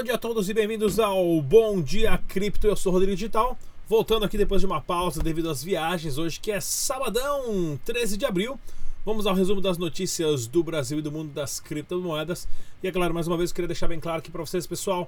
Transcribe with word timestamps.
bom 0.00 0.04
dia 0.04 0.14
a 0.14 0.18
todos 0.18 0.48
e 0.48 0.54
bem-vindos 0.54 0.98
ao 0.98 1.42
Bom 1.42 1.82
Dia 1.82 2.16
Cripto. 2.26 2.66
Eu 2.66 2.74
sou 2.74 2.90
Rodrigo 2.90 3.14
Digital, 3.14 3.58
voltando 3.86 4.24
aqui 4.24 4.38
depois 4.38 4.62
de 4.62 4.66
uma 4.66 4.80
pausa 4.80 5.22
devido 5.22 5.50
às 5.50 5.62
viagens, 5.62 6.16
hoje 6.16 6.40
que 6.40 6.50
é 6.50 6.58
sabadão, 6.58 7.78
13 7.84 8.16
de 8.16 8.24
abril. 8.24 8.58
Vamos 9.04 9.26
ao 9.26 9.34
resumo 9.34 9.60
das 9.60 9.76
notícias 9.76 10.46
do 10.46 10.62
Brasil 10.62 11.00
e 11.00 11.02
do 11.02 11.12
mundo 11.12 11.34
das 11.34 11.60
criptomoedas. 11.60 12.48
E 12.82 12.88
é 12.88 12.90
claro, 12.90 13.12
mais 13.12 13.28
uma 13.28 13.36
vez, 13.36 13.50
eu 13.50 13.54
queria 13.54 13.68
deixar 13.68 13.88
bem 13.88 14.00
claro 14.00 14.20
aqui 14.20 14.30
para 14.30 14.40
vocês, 14.40 14.66
pessoal, 14.66 15.06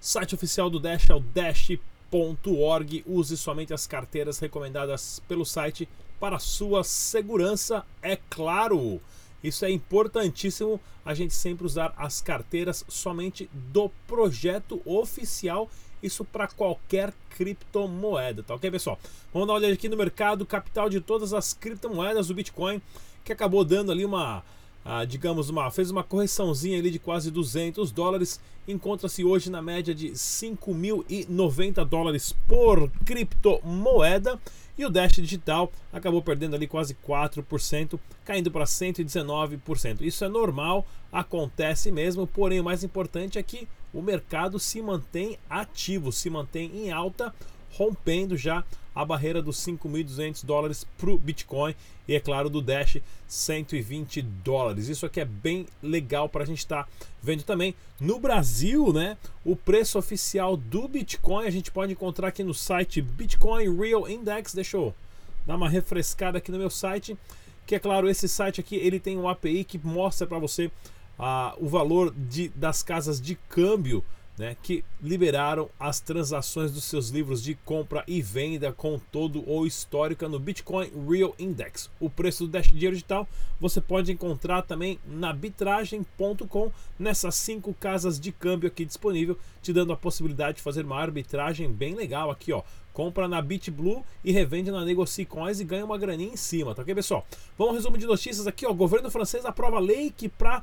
site 0.00 0.34
oficial 0.34 0.68
do 0.68 0.80
Dash 0.80 1.08
é 1.08 1.14
o 1.14 1.20
dash.org. 1.20 3.04
Use 3.06 3.36
somente 3.36 3.72
as 3.72 3.86
carteiras 3.86 4.40
recomendadas 4.40 5.22
pelo 5.28 5.46
site 5.46 5.88
para 6.18 6.40
sua 6.40 6.82
segurança, 6.82 7.84
é 8.02 8.18
claro. 8.28 9.00
Isso 9.42 9.64
é 9.64 9.70
importantíssimo 9.70 10.80
a 11.04 11.14
gente 11.14 11.34
sempre 11.34 11.66
usar 11.66 11.92
as 11.96 12.20
carteiras 12.20 12.84
somente 12.88 13.50
do 13.52 13.90
projeto 14.06 14.80
oficial. 14.84 15.68
Isso 16.02 16.24
para 16.24 16.48
qualquer 16.48 17.12
criptomoeda, 17.30 18.42
tá 18.42 18.54
ok, 18.54 18.70
pessoal? 18.70 18.98
Vamos 19.32 19.46
dar 19.46 19.54
uma 19.54 19.58
olhada 19.58 19.74
aqui 19.74 19.88
no 19.88 19.96
mercado 19.96 20.44
capital 20.44 20.88
de 20.88 21.00
todas 21.00 21.32
as 21.32 21.52
criptomoedas 21.52 22.28
do 22.28 22.34
Bitcoin, 22.34 22.82
que 23.24 23.32
acabou 23.32 23.64
dando 23.64 23.92
ali 23.92 24.04
uma, 24.04 24.42
ah, 24.84 25.04
digamos, 25.04 25.48
uma 25.48 25.70
fez 25.70 25.90
uma 25.90 26.02
correçãozinha 26.02 26.78
ali 26.78 26.90
de 26.90 26.98
quase 26.98 27.30
200 27.30 27.92
dólares. 27.92 28.40
Encontra-se 28.66 29.24
hoje 29.24 29.50
na 29.50 29.62
média 29.62 29.94
de 29.94 30.10
5.090 30.10 31.84
dólares 31.84 32.34
por 32.48 32.90
criptomoeda. 33.04 34.40
E 34.76 34.84
o 34.84 34.90
Dash 34.90 35.12
Digital 35.12 35.70
acabou 35.92 36.22
perdendo 36.22 36.56
ali 36.56 36.66
quase 36.66 36.96
4%, 37.06 37.98
caindo 38.24 38.50
para 38.50 38.64
119%. 38.64 40.00
Isso 40.00 40.24
é 40.24 40.28
normal, 40.28 40.86
acontece 41.12 41.92
mesmo, 41.92 42.26
porém 42.26 42.58
o 42.58 42.64
mais 42.64 42.82
importante 42.82 43.38
é 43.38 43.42
que 43.42 43.68
o 43.92 44.00
mercado 44.00 44.58
se 44.58 44.80
mantém 44.80 45.38
ativo, 45.48 46.10
se 46.10 46.30
mantém 46.30 46.70
em 46.74 46.90
alta, 46.90 47.34
rompendo 47.70 48.36
já 48.36 48.64
a 48.94 49.04
barreira 49.04 49.42
dos 49.42 49.56
5.200 49.58 50.44
dólares 50.44 50.86
para 50.98 51.10
o 51.10 51.18
Bitcoin 51.18 51.74
e, 52.06 52.14
é 52.14 52.20
claro, 52.20 52.50
do 52.50 52.60
Dash 52.60 52.98
120 53.26 54.22
dólares. 54.22 54.88
Isso 54.88 55.06
aqui 55.06 55.20
é 55.20 55.24
bem 55.24 55.66
legal 55.82 56.28
para 56.28 56.42
a 56.42 56.46
gente 56.46 56.58
estar 56.58 56.84
tá 56.84 56.90
vendo 57.22 57.42
também. 57.42 57.74
No 58.00 58.18
Brasil, 58.18 58.92
né, 58.92 59.16
o 59.44 59.56
preço 59.56 59.98
oficial 59.98 60.56
do 60.56 60.86
Bitcoin 60.88 61.46
a 61.46 61.50
gente 61.50 61.70
pode 61.70 61.92
encontrar 61.92 62.28
aqui 62.28 62.42
no 62.42 62.54
site 62.54 63.00
Bitcoin 63.00 63.74
Real 63.76 64.08
Index. 64.08 64.54
Deixa 64.54 64.76
eu 64.76 64.94
dar 65.46 65.56
uma 65.56 65.68
refrescada 65.68 66.38
aqui 66.38 66.50
no 66.50 66.58
meu 66.58 66.70
site. 66.70 67.16
Que 67.66 67.76
é 67.76 67.78
claro, 67.78 68.08
esse 68.08 68.28
site 68.28 68.60
aqui 68.60 68.76
ele 68.76 68.98
tem 68.98 69.16
um 69.16 69.28
API 69.28 69.64
que 69.64 69.78
mostra 69.78 70.26
para 70.26 70.38
você 70.38 70.66
uh, 71.18 71.54
o 71.58 71.68
valor 71.68 72.12
de, 72.12 72.48
das 72.48 72.82
casas 72.82 73.20
de 73.20 73.36
câmbio 73.48 74.04
né, 74.38 74.56
que 74.62 74.84
liberaram 75.02 75.68
as 75.78 76.00
transações 76.00 76.72
dos 76.72 76.84
seus 76.84 77.10
livros 77.10 77.42
de 77.42 77.54
compra 77.54 78.02
e 78.06 78.22
venda 78.22 78.72
com 78.72 78.98
todo 78.98 79.48
o 79.48 79.66
histórico 79.66 80.26
no 80.28 80.38
Bitcoin 80.38 80.90
Real 81.08 81.34
Index. 81.38 81.90
O 82.00 82.08
preço 82.08 82.46
do 82.46 82.50
Dash 82.50 82.68
Dinheiro 82.68 82.94
Digital 82.94 83.28
você 83.60 83.80
pode 83.80 84.10
encontrar 84.10 84.62
também 84.62 84.98
na 85.06 85.32
bitragem.com, 85.32 86.72
nessas 86.98 87.34
cinco 87.34 87.74
casas 87.74 88.18
de 88.18 88.32
câmbio 88.32 88.68
aqui 88.68 88.84
disponível, 88.84 89.38
te 89.62 89.72
dando 89.72 89.92
a 89.92 89.96
possibilidade 89.96 90.56
de 90.56 90.62
fazer 90.62 90.84
uma 90.84 90.98
arbitragem 90.98 91.70
bem 91.70 91.94
legal 91.94 92.30
aqui, 92.30 92.52
ó. 92.52 92.62
Compra 92.92 93.26
na 93.26 93.40
BitBlue 93.40 94.02
e 94.22 94.32
revende 94.32 94.70
na 94.70 94.84
NegociCoins 94.84 95.60
e 95.60 95.64
ganha 95.64 95.84
uma 95.84 95.96
graninha 95.96 96.32
em 96.32 96.36
cima, 96.36 96.74
tá 96.74 96.82
ok, 96.82 96.94
pessoal? 96.94 97.26
Vamos 97.56 97.70
ao 97.70 97.76
resumo 97.76 97.96
de 97.96 98.06
notícias 98.06 98.46
aqui, 98.46 98.66
ó. 98.66 98.70
O 98.70 98.74
governo 98.74 99.10
francês 99.10 99.44
aprova 99.44 99.78
lei 99.78 100.10
que 100.10 100.28
para 100.28 100.62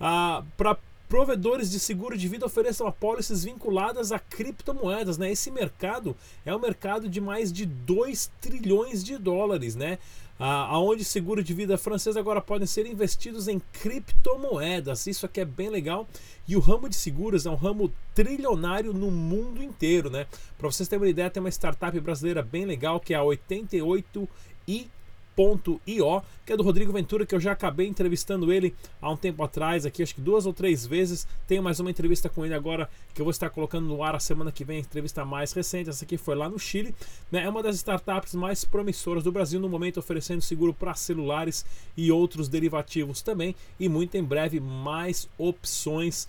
ah, 0.00 0.44
para 0.56 0.76
provedores 1.08 1.70
de 1.70 1.80
seguro 1.80 2.16
de 2.16 2.28
vida 2.28 2.46
ofereçam 2.46 2.86
apólices 2.86 3.44
vinculadas 3.44 4.12
a 4.12 4.18
criptomoedas, 4.18 5.16
né? 5.16 5.32
Esse 5.32 5.50
mercado 5.50 6.16
é 6.44 6.54
um 6.54 6.58
mercado 6.58 7.08
de 7.08 7.20
mais 7.20 7.52
de 7.52 7.64
2 7.64 8.30
trilhões 8.40 9.02
de 9.02 9.16
dólares, 9.16 9.74
né? 9.74 9.98
Ah, 10.40 10.66
aonde 10.68 11.02
seguro 11.02 11.42
de 11.42 11.52
vida 11.52 11.76
francês 11.76 12.16
agora 12.16 12.40
podem 12.40 12.66
ser 12.66 12.86
investidos 12.86 13.48
em 13.48 13.60
criptomoedas. 13.72 15.06
Isso 15.08 15.26
aqui 15.26 15.40
é 15.40 15.44
bem 15.44 15.68
legal. 15.68 16.06
E 16.46 16.56
o 16.56 16.60
ramo 16.60 16.88
de 16.88 16.94
seguros 16.94 17.44
é 17.44 17.50
um 17.50 17.56
ramo 17.56 17.92
trilionário 18.14 18.92
no 18.92 19.10
mundo 19.10 19.62
inteiro, 19.62 20.08
né? 20.08 20.26
Para 20.56 20.70
vocês 20.70 20.88
terem 20.88 21.02
uma 21.02 21.10
ideia, 21.10 21.28
tem 21.28 21.42
uma 21.42 21.50
startup 21.50 21.98
brasileira 22.00 22.40
bem 22.40 22.64
legal 22.64 23.00
que 23.00 23.14
é 23.14 23.16
a 23.16 23.22
88 23.22 24.28
e 24.68 24.88
.io, 25.38 26.22
que 26.44 26.52
é 26.52 26.56
do 26.56 26.64
Rodrigo 26.64 26.92
Ventura, 26.92 27.24
que 27.24 27.34
eu 27.34 27.38
já 27.38 27.52
acabei 27.52 27.86
entrevistando 27.86 28.52
ele 28.52 28.74
há 29.00 29.08
um 29.08 29.16
tempo 29.16 29.42
atrás, 29.44 29.86
aqui 29.86 30.02
acho 30.02 30.14
que 30.14 30.20
duas 30.20 30.46
ou 30.46 30.52
três 30.52 30.84
vezes. 30.84 31.28
Tenho 31.46 31.62
mais 31.62 31.78
uma 31.78 31.90
entrevista 31.90 32.28
com 32.28 32.44
ele 32.44 32.54
agora 32.54 32.90
que 33.14 33.20
eu 33.20 33.24
vou 33.24 33.30
estar 33.30 33.48
colocando 33.50 33.86
no 33.86 34.02
ar 34.02 34.16
a 34.16 34.20
semana 34.20 34.50
que 34.50 34.64
vem, 34.64 34.80
entrevista 34.80 35.24
mais 35.24 35.52
recente. 35.52 35.90
Essa 35.90 36.04
aqui 36.04 36.16
foi 36.16 36.34
lá 36.34 36.48
no 36.48 36.58
Chile. 36.58 36.94
Né? 37.30 37.44
É 37.44 37.48
uma 37.48 37.62
das 37.62 37.76
startups 37.76 38.34
mais 38.34 38.64
promissoras 38.64 39.22
do 39.22 39.30
Brasil 39.30 39.60
no 39.60 39.68
momento, 39.68 39.98
oferecendo 40.00 40.42
seguro 40.42 40.74
para 40.74 40.94
celulares 40.94 41.64
e 41.96 42.10
outros 42.10 42.48
derivativos 42.48 43.22
também. 43.22 43.54
E 43.78 43.88
muito 43.88 44.16
em 44.16 44.24
breve 44.24 44.58
mais 44.58 45.28
opções 45.38 46.26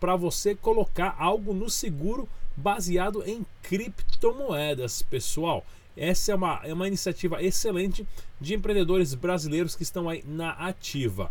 para 0.00 0.16
você 0.16 0.54
colocar 0.54 1.16
algo 1.18 1.54
no 1.54 1.70
seguro 1.70 2.28
baseado 2.56 3.22
em 3.26 3.44
criptomoedas, 3.62 5.02
pessoal. 5.02 5.64
Essa 5.96 6.32
é 6.32 6.34
uma, 6.34 6.60
é 6.64 6.72
uma 6.72 6.88
iniciativa 6.88 7.42
excelente 7.42 8.06
de 8.40 8.54
empreendedores 8.54 9.14
brasileiros 9.14 9.74
que 9.74 9.82
estão 9.82 10.08
aí 10.08 10.24
na 10.26 10.50
ativa. 10.50 11.30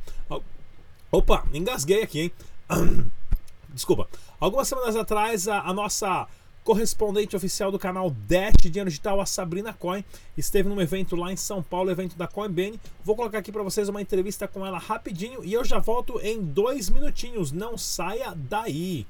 Opa, 1.11 1.45
engasguei 1.53 2.01
aqui, 2.03 2.19
hein? 2.21 2.31
Desculpa. 3.69 4.07
Algumas 4.39 4.67
semanas 4.67 4.95
atrás, 4.95 5.47
a, 5.47 5.61
a 5.61 5.73
nossa 5.73 6.27
correspondente 6.63 7.35
oficial 7.35 7.71
do 7.71 7.77
canal 7.77 8.09
Dash 8.09 8.55
Dinheiro 8.61 8.89
Digital, 8.89 9.19
a 9.19 9.25
Sabrina 9.25 9.73
Coin, 9.73 10.03
esteve 10.37 10.69
num 10.69 10.79
evento 10.79 11.15
lá 11.15 11.31
em 11.31 11.35
São 11.35 11.61
Paulo, 11.61 11.91
evento 11.91 12.15
da 12.17 12.27
Coinbase. 12.27 12.79
Vou 13.03 13.15
colocar 13.15 13.39
aqui 13.39 13.51
para 13.51 13.63
vocês 13.63 13.89
uma 13.89 14.01
entrevista 14.01 14.47
com 14.47 14.65
ela 14.65 14.77
rapidinho 14.77 15.43
e 15.43 15.53
eu 15.53 15.63
já 15.65 15.79
volto 15.79 16.19
em 16.21 16.41
dois 16.41 16.89
minutinhos. 16.89 17.51
Não 17.51 17.77
saia 17.77 18.33
daí! 18.35 19.05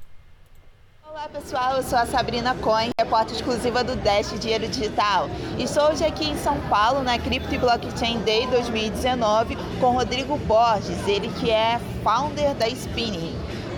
Olá 1.14 1.30
pessoal, 1.30 1.78
eu 1.78 1.84
sou 1.84 2.00
a 2.00 2.08
Sabrina 2.08 2.56
Coin, 2.56 2.90
repórter 3.00 3.36
exclusiva 3.36 3.84
do 3.84 3.96
Dash 3.98 4.34
Dinheiro 4.40 4.68
Digital. 4.68 5.30
Estou 5.60 5.92
hoje 5.92 6.04
aqui 6.04 6.28
em 6.28 6.36
São 6.40 6.60
Paulo, 6.62 7.04
na 7.04 7.20
Crypto 7.20 7.56
Blockchain 7.60 8.18
Day 8.24 8.48
2019, 8.48 9.56
com 9.80 9.92
Rodrigo 9.92 10.36
Borges, 10.40 11.08
ele 11.08 11.28
que 11.40 11.52
é 11.52 11.80
founder 12.04 12.56
da 12.56 12.68
Spinning. 12.68 13.36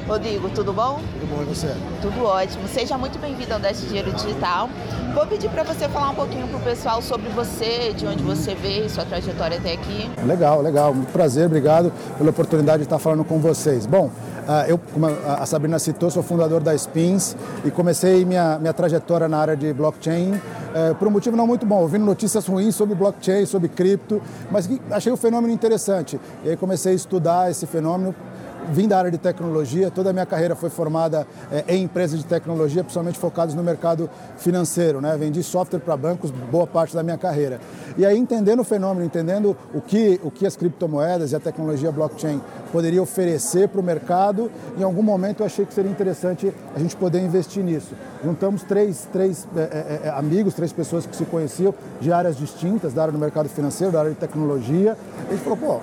Rodrigo, 0.08 0.50
tudo 0.50 0.72
bom? 0.72 1.00
Tudo 1.20 1.36
bom 1.36 1.42
e 1.42 1.46
você? 1.46 1.74
Tudo 2.00 2.26
ótimo. 2.26 2.68
Seja 2.68 2.96
muito 2.96 3.18
bem-vindo 3.18 3.52
ao 3.52 3.60
Dash 3.60 3.82
Dinheiro 3.82 4.12
Digital. 4.12 4.70
Vou 5.16 5.26
pedir 5.26 5.50
para 5.50 5.64
você 5.64 5.90
falar 5.90 6.12
um 6.12 6.16
pouquinho 6.16 6.48
para 6.48 6.58
o 6.58 6.62
pessoal 6.62 7.02
sobre 7.02 7.28
você, 7.30 7.92
de 7.92 8.06
onde 8.06 8.22
você 8.22 8.54
veio, 8.54 8.88
sua 8.88 9.04
trajetória 9.04 9.58
até 9.58 9.74
aqui. 9.74 10.08
Legal, 10.24 10.62
legal. 10.62 10.94
Muito 10.94 11.12
prazer, 11.12 11.48
obrigado 11.48 11.92
pela 12.20 12.30
oportunidade 12.30 12.80
de 12.80 12.84
estar 12.84 13.00
falando 13.00 13.26
com 13.26 13.40
vocês. 13.40 13.88
Bom, 13.88 14.12
ah, 14.48 14.66
eu, 14.68 14.80
como 14.94 15.08
a 15.08 15.44
Sabrina 15.48 15.80
citou, 15.80 16.12
sou 16.12 16.22
fundador 16.22 16.62
da 16.62 16.78
Spins 16.78 17.36
e 17.64 17.72
comecei 17.72 18.24
minha, 18.26 18.60
minha 18.60 18.74
trajetória 18.74 19.28
na 19.28 19.40
área 19.40 19.58
de 19.58 19.74
blockchain 19.74 20.40
é, 20.76 20.94
por 20.94 21.08
um 21.08 21.12
motivo 21.12 21.38
não 21.38 21.48
muito 21.48 21.66
bom, 21.66 21.80
ouvindo 21.80 22.06
notícias 22.06 22.46
ruins 22.46 22.76
sobre 22.76 22.94
blockchain, 22.94 23.46
sobre 23.46 23.70
cripto, 23.70 24.22
mas 24.52 24.70
achei 24.92 25.10
o 25.10 25.16
fenômeno 25.16 25.54
interessante. 25.54 26.20
E 26.44 26.50
aí 26.50 26.58
comecei 26.58 26.92
a 26.92 26.96
estudar 26.96 27.50
esse 27.50 27.66
fenômeno 27.66 28.14
vim 28.72 28.88
da 28.88 28.98
área 28.98 29.12
de 29.12 29.18
tecnologia, 29.18 29.92
toda 29.92 30.10
a 30.10 30.14
minha 30.14 30.26
carreira 30.26 30.56
foi 30.56 30.70
formada 30.70 31.28
é, 31.52 31.76
em 31.76 31.84
empresas 31.84 32.20
de 32.20 32.26
tecnologia, 32.26 32.84
principalmente 32.84 33.20
focadas 33.20 33.54
no 33.56 33.64
mercado 33.64 34.10
financeiro. 34.38 35.02
Né? 35.02 35.16
Vendi 35.18 35.42
software 35.44 35.80
para 35.80 35.96
bancos 35.98 36.32
boa 36.32 36.68
parte 36.68 36.96
da 36.96 37.04
minha 37.04 37.18
carreira. 37.18 37.60
E 37.98 38.06
aí, 38.06 38.18
entendendo 38.18 38.60
o 38.60 38.64
fenômeno, 38.64 39.06
entendendo 39.06 39.56
o 39.74 39.82
que, 39.82 40.20
o 40.24 40.30
que 40.30 40.46
as 40.46 40.56
criptomoedas 40.56 41.32
e 41.32 41.36
a 41.36 41.40
tecnologia 41.40 41.92
blockchain 41.92 42.42
poderia 42.72 43.02
oferecer 43.02 43.70
para 43.70 43.80
o 43.80 43.84
mercado, 43.84 44.52
em 44.78 44.84
algum 44.84 45.02
momento 45.02 45.42
eu 45.42 45.46
achei 45.46 45.66
que 45.66 45.74
seria 45.74 45.90
interessante 45.90 46.54
a 46.76 46.80
gente 46.80 46.96
poder 46.96 47.20
investir 47.20 47.64
nisso. 47.64 47.96
Juntamos 48.24 48.64
três, 48.64 49.08
três 49.14 49.48
é, 49.56 50.00
é, 50.06 50.10
amigos, 50.10 50.54
três 50.54 50.74
pessoas 50.74 51.06
que 51.06 51.16
se 51.16 51.26
conheciam 51.26 51.74
de 52.02 52.12
áreas 52.12 52.36
distintas, 52.36 52.94
da 52.94 53.04
área 53.04 53.14
do 53.14 53.20
mercado 53.20 53.48
financeiro, 53.48 53.94
da 53.94 54.00
área 54.00 54.12
de 54.12 54.18
tecnologia. 54.18 54.98
A 55.28 55.32
gente 55.32 55.44
falou, 55.44 55.58
pô, 55.58 55.80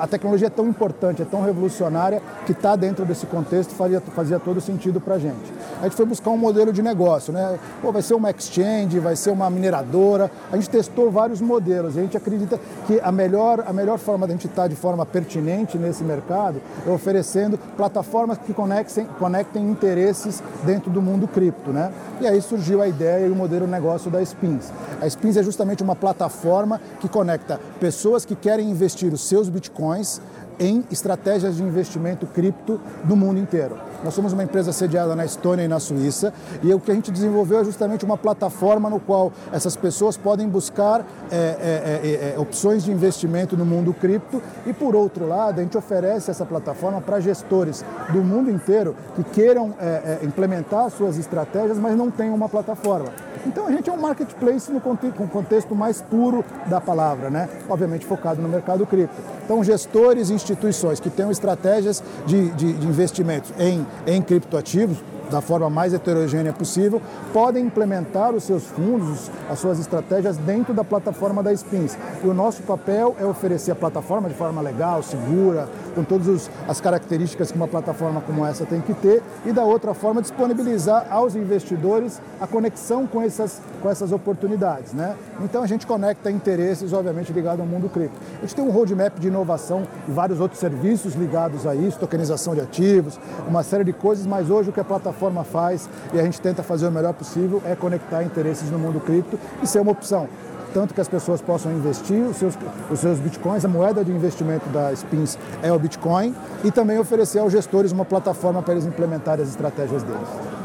a 0.00 0.06
tecnologia 0.06 0.46
é 0.46 0.50
tão 0.50 0.68
importante, 0.68 1.22
é 1.22 1.24
tão 1.24 1.42
revolucionária, 1.42 2.05
que 2.44 2.52
está 2.52 2.76
dentro 2.76 3.04
desse 3.04 3.26
contexto 3.26 3.74
fazia, 3.74 4.00
fazia 4.00 4.38
todo 4.38 4.60
sentido 4.60 5.00
para 5.00 5.14
a 5.14 5.18
gente. 5.18 5.52
A 5.80 5.84
gente 5.84 5.96
foi 5.96 6.06
buscar 6.06 6.30
um 6.30 6.36
modelo 6.36 6.72
de 6.72 6.82
negócio, 6.82 7.32
né? 7.32 7.58
Pô, 7.82 7.92
vai 7.92 8.02
ser 8.02 8.14
uma 8.14 8.30
exchange, 8.30 8.98
vai 8.98 9.16
ser 9.16 9.30
uma 9.30 9.48
mineradora. 9.50 10.30
A 10.50 10.56
gente 10.56 10.70
testou 10.70 11.10
vários 11.10 11.40
modelos. 11.40 11.96
A 11.96 12.00
gente 12.00 12.16
acredita 12.16 12.58
que 12.86 13.00
a 13.02 13.12
melhor, 13.12 13.64
a 13.66 13.72
melhor 13.72 13.98
forma 13.98 14.26
de 14.26 14.32
a 14.32 14.36
gente 14.36 14.46
estar 14.46 14.62
tá 14.62 14.68
de 14.68 14.76
forma 14.76 15.04
pertinente 15.04 15.76
nesse 15.76 16.04
mercado 16.04 16.60
é 16.86 16.90
oferecendo 16.90 17.58
plataformas 17.76 18.38
que 18.38 18.52
conectem, 18.52 19.06
conectem 19.18 19.68
interesses 19.68 20.42
dentro 20.64 20.90
do 20.90 21.02
mundo 21.02 21.28
cripto, 21.28 21.70
né? 21.70 21.92
E 22.20 22.26
aí 22.26 22.40
surgiu 22.40 22.80
a 22.80 22.88
ideia 22.88 23.26
e 23.26 23.30
o 23.30 23.34
modelo 23.34 23.66
de 23.66 23.72
negócio 23.72 24.10
da 24.10 24.22
Spins. 24.24 24.72
A 25.00 25.06
Spins 25.06 25.36
é 25.36 25.42
justamente 25.42 25.82
uma 25.82 25.94
plataforma 25.94 26.80
que 27.00 27.08
conecta 27.08 27.60
pessoas 27.78 28.24
que 28.24 28.34
querem 28.34 28.70
investir 28.70 29.12
os 29.12 29.26
seus 29.28 29.48
bitcoins 29.48 30.20
em 30.58 30.84
estratégias 30.90 31.56
de 31.56 31.62
investimento 31.62 32.26
cripto 32.26 32.80
no 33.04 33.16
mundo 33.16 33.38
inteiro. 33.38 33.76
Nós 34.04 34.14
somos 34.14 34.32
uma 34.32 34.44
empresa 34.44 34.72
sediada 34.72 35.16
na 35.16 35.24
Estônia 35.24 35.64
e 35.64 35.68
na 35.68 35.80
Suíça 35.80 36.32
e 36.62 36.72
o 36.72 36.78
que 36.78 36.90
a 36.90 36.94
gente 36.94 37.10
desenvolveu 37.10 37.60
é 37.60 37.64
justamente 37.64 38.04
uma 38.04 38.16
plataforma 38.16 38.90
no 38.90 39.00
qual 39.00 39.32
essas 39.52 39.74
pessoas 39.76 40.16
podem 40.16 40.48
buscar 40.48 41.04
é, 41.30 41.36
é, 41.36 42.34
é, 42.34 42.38
opções 42.38 42.84
de 42.84 42.92
investimento 42.92 43.56
no 43.56 43.64
mundo 43.64 43.92
cripto 43.94 44.42
e, 44.66 44.72
por 44.72 44.94
outro 44.94 45.26
lado, 45.26 45.60
a 45.60 45.62
gente 45.62 45.76
oferece 45.76 46.30
essa 46.30 46.44
plataforma 46.44 47.00
para 47.00 47.20
gestores 47.20 47.84
do 48.12 48.22
mundo 48.22 48.50
inteiro 48.50 48.94
que 49.14 49.24
queiram 49.24 49.74
implementar 50.22 50.90
suas 50.90 51.18
estratégias, 51.18 51.78
mas 51.78 51.96
não 51.96 52.10
tenham 52.10 52.34
uma 52.34 52.48
plataforma. 52.48 53.10
Então 53.46 53.66
a 53.66 53.70
gente 53.70 53.88
é 53.88 53.92
um 53.92 54.00
marketplace 54.00 54.70
no 54.72 54.80
contexto 54.80 55.74
mais 55.74 56.00
puro 56.00 56.44
da 56.66 56.80
palavra, 56.80 57.30
né? 57.30 57.48
obviamente 57.68 58.04
focado 58.04 58.40
no 58.40 58.48
mercado 58.48 58.86
cripto. 58.86 59.14
Então, 59.44 59.62
gestores 59.62 60.28
e 60.28 60.34
instituições 60.50 61.00
que 61.00 61.10
tenham 61.10 61.30
estratégias 61.30 62.02
de, 62.26 62.50
de, 62.50 62.72
de 62.72 62.86
investimentos 62.86 63.52
em, 63.58 63.86
em 64.06 64.22
criptoativos, 64.22 64.98
da 65.30 65.40
forma 65.40 65.68
mais 65.68 65.92
heterogênea 65.92 66.52
possível, 66.52 67.00
podem 67.32 67.66
implementar 67.66 68.34
os 68.34 68.44
seus 68.44 68.64
fundos, 68.64 69.30
as 69.50 69.58
suas 69.58 69.78
estratégias 69.78 70.36
dentro 70.36 70.72
da 70.72 70.84
plataforma 70.84 71.42
da 71.42 71.52
Spins. 71.52 71.96
E 72.22 72.26
o 72.26 72.34
nosso 72.34 72.62
papel 72.62 73.16
é 73.18 73.24
oferecer 73.24 73.72
a 73.72 73.74
plataforma 73.74 74.28
de 74.28 74.34
forma 74.34 74.60
legal, 74.60 75.02
segura, 75.02 75.68
com 75.94 76.04
todas 76.04 76.50
as 76.68 76.80
características 76.80 77.50
que 77.50 77.56
uma 77.56 77.68
plataforma 77.68 78.20
como 78.20 78.44
essa 78.44 78.64
tem 78.64 78.80
que 78.80 78.94
ter, 78.94 79.22
e 79.44 79.52
da 79.52 79.64
outra 79.64 79.94
forma 79.94 80.22
disponibilizar 80.22 81.06
aos 81.10 81.34
investidores 81.34 82.20
a 82.40 82.46
conexão 82.46 83.06
com 83.06 83.20
essas, 83.20 83.60
com 83.82 83.90
essas 83.90 84.12
oportunidades. 84.12 84.92
Né? 84.92 85.16
Então 85.42 85.62
a 85.62 85.66
gente 85.66 85.86
conecta 85.86 86.30
interesses, 86.30 86.92
obviamente, 86.92 87.32
ligados 87.32 87.60
ao 87.60 87.66
mundo 87.66 87.88
cripto. 87.88 88.16
A 88.38 88.40
gente 88.42 88.54
tem 88.54 88.64
um 88.64 88.70
roadmap 88.70 89.18
de 89.18 89.28
inovação 89.28 89.86
e 90.08 90.10
vários 90.10 90.40
outros 90.40 90.60
serviços 90.60 91.14
ligados 91.14 91.66
a 91.66 91.74
isso, 91.74 91.98
tokenização 91.98 92.54
de 92.54 92.60
ativos, 92.60 93.18
uma 93.48 93.62
série 93.62 93.84
de 93.84 93.92
coisas, 93.92 94.26
mas 94.26 94.50
hoje 94.50 94.70
o 94.70 94.72
que 94.72 94.80
a 94.80 94.84
plataforma 94.84 95.15
plataforma 95.16 95.42
faz 95.42 95.88
e 96.12 96.20
a 96.20 96.22
gente 96.22 96.40
tenta 96.40 96.62
fazer 96.62 96.86
o 96.86 96.92
melhor 96.92 97.14
possível 97.14 97.62
é 97.64 97.74
conectar 97.74 98.22
interesses 98.22 98.70
no 98.70 98.78
mundo 98.78 99.00
cripto 99.00 99.38
e 99.62 99.66
ser 99.66 99.80
uma 99.80 99.92
opção. 99.92 100.28
Tanto 100.74 100.92
que 100.92 101.00
as 101.00 101.08
pessoas 101.08 101.40
possam 101.40 101.72
investir 101.72 102.20
os 102.22 102.36
seus, 102.36 102.54
os 102.90 103.00
seus 103.00 103.18
bitcoins, 103.18 103.64
a 103.64 103.68
moeda 103.68 104.04
de 104.04 104.12
investimento 104.12 104.68
da 104.68 104.92
Spins 104.92 105.38
é 105.62 105.72
o 105.72 105.78
Bitcoin, 105.78 106.34
e 106.62 106.70
também 106.70 106.98
oferecer 106.98 107.38
aos 107.38 107.50
gestores 107.50 107.92
uma 107.92 108.04
plataforma 108.04 108.60
para 108.62 108.74
eles 108.74 108.84
implementarem 108.84 109.42
as 109.42 109.48
estratégias 109.48 110.02
deles. 110.02 110.55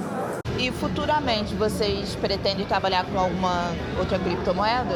Futuramente 0.82 1.54
vocês 1.54 2.16
pretendem 2.16 2.66
trabalhar 2.66 3.06
com 3.06 3.20
alguma 3.20 3.72
outra 4.00 4.18
criptomoeda? 4.18 4.96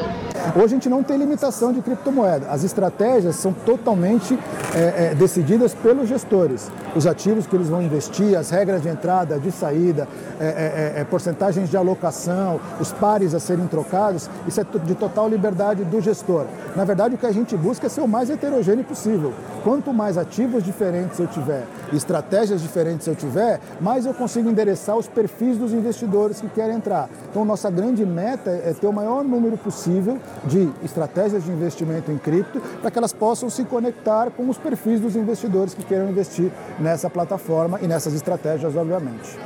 Hoje 0.56 0.64
a 0.64 0.68
gente 0.68 0.88
não 0.88 1.00
tem 1.00 1.16
limitação 1.16 1.72
de 1.72 1.80
criptomoeda. 1.80 2.48
As 2.50 2.64
estratégias 2.64 3.36
são 3.36 3.52
totalmente 3.52 4.36
é, 4.74 5.10
é, 5.12 5.14
decididas 5.14 5.74
pelos 5.74 6.08
gestores. 6.08 6.72
Os 6.96 7.06
ativos 7.06 7.46
que 7.46 7.54
eles 7.54 7.68
vão 7.68 7.80
investir, 7.80 8.36
as 8.36 8.50
regras 8.50 8.82
de 8.82 8.88
entrada, 8.88 9.38
de 9.38 9.52
saída, 9.52 10.08
é, 10.40 10.94
é, 10.96 11.00
é 11.00 11.04
porcentagens 11.04 11.70
de 11.70 11.76
alocação, 11.76 12.60
os 12.80 12.90
pares 12.90 13.32
a 13.32 13.38
serem 13.38 13.68
trocados, 13.68 14.28
isso 14.44 14.60
é 14.60 14.64
de 14.64 14.94
total 14.96 15.28
liberdade 15.28 15.84
do 15.84 16.00
gestor. 16.00 16.46
Na 16.74 16.84
verdade, 16.84 17.14
o 17.14 17.18
que 17.18 17.26
a 17.26 17.32
gente 17.32 17.56
busca 17.56 17.86
é 17.86 17.88
ser 17.88 18.00
o 18.00 18.08
mais 18.08 18.28
heterogêneo 18.28 18.84
possível. 18.84 19.32
Quanto 19.62 19.92
mais 19.92 20.18
ativos 20.18 20.64
diferentes 20.64 21.18
eu 21.20 21.28
tiver, 21.28 21.64
estratégias 21.92 22.60
diferentes 22.60 23.06
eu 23.06 23.14
tiver, 23.14 23.60
mais 23.80 24.04
eu 24.04 24.14
consigo 24.14 24.48
endereçar 24.48 24.96
os 24.96 25.06
perfis 25.06 25.56
dos 25.56 25.75
investidores 25.76 26.40
que 26.40 26.48
querem 26.48 26.76
entrar. 26.76 27.08
Então, 27.30 27.44
nossa 27.44 27.70
grande 27.70 28.04
meta 28.04 28.50
é 28.50 28.72
ter 28.72 28.86
o 28.86 28.92
maior 28.92 29.24
número 29.24 29.56
possível 29.56 30.18
de 30.44 30.70
estratégias 30.82 31.44
de 31.44 31.50
investimento 31.50 32.10
em 32.10 32.18
cripto 32.18 32.60
para 32.80 32.90
que 32.90 32.98
elas 32.98 33.12
possam 33.12 33.50
se 33.50 33.64
conectar 33.64 34.30
com 34.30 34.48
os 34.48 34.58
perfis 34.58 35.00
dos 35.00 35.16
investidores 35.16 35.74
que 35.74 35.84
queiram 35.84 36.08
investir 36.08 36.50
nessa 36.78 37.10
plataforma 37.10 37.78
e 37.80 37.86
nessas 37.86 38.14
estratégias, 38.14 38.74
obviamente. 38.74 39.36